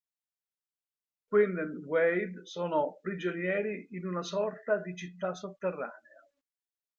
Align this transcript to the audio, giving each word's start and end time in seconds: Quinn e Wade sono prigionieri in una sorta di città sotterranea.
Quinn 1.29 1.57
e 1.59 1.77
Wade 1.85 2.47
sono 2.47 2.97
prigionieri 3.03 3.87
in 3.91 4.07
una 4.07 4.23
sorta 4.23 4.77
di 4.81 4.95
città 4.95 5.35
sotterranea. 5.35 6.27